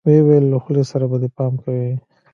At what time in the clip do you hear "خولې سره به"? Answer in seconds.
0.63-1.17